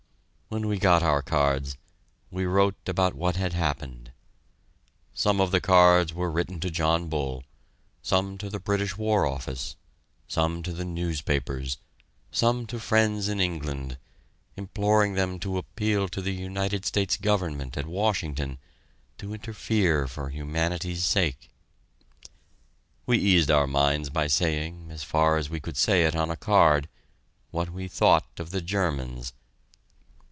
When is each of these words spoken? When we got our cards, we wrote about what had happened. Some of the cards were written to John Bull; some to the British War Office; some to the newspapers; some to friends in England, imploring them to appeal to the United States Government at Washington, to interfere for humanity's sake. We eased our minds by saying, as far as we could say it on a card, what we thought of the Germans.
When 0.53 0.67
we 0.67 0.79
got 0.79 1.01
our 1.01 1.21
cards, 1.21 1.77
we 2.29 2.45
wrote 2.45 2.75
about 2.89 3.15
what 3.15 3.37
had 3.37 3.53
happened. 3.53 4.11
Some 5.13 5.39
of 5.39 5.51
the 5.51 5.61
cards 5.61 6.13
were 6.13 6.29
written 6.29 6.59
to 6.59 6.69
John 6.69 7.07
Bull; 7.07 7.45
some 8.01 8.37
to 8.39 8.49
the 8.49 8.59
British 8.59 8.97
War 8.97 9.25
Office; 9.25 9.77
some 10.27 10.61
to 10.63 10.73
the 10.73 10.83
newspapers; 10.83 11.77
some 12.31 12.67
to 12.67 12.81
friends 12.81 13.29
in 13.29 13.39
England, 13.39 13.97
imploring 14.57 15.13
them 15.13 15.39
to 15.39 15.57
appeal 15.57 16.09
to 16.09 16.21
the 16.21 16.33
United 16.35 16.83
States 16.85 17.15
Government 17.15 17.77
at 17.77 17.85
Washington, 17.85 18.57
to 19.19 19.33
interfere 19.33 20.05
for 20.05 20.27
humanity's 20.31 21.05
sake. 21.05 21.49
We 23.05 23.17
eased 23.17 23.49
our 23.49 23.67
minds 23.67 24.09
by 24.09 24.27
saying, 24.27 24.89
as 24.91 25.01
far 25.03 25.37
as 25.37 25.49
we 25.49 25.61
could 25.61 25.77
say 25.77 26.03
it 26.03 26.13
on 26.13 26.29
a 26.29 26.35
card, 26.35 26.89
what 27.51 27.69
we 27.69 27.87
thought 27.87 28.37
of 28.37 28.49
the 28.49 28.59
Germans. 28.61 29.31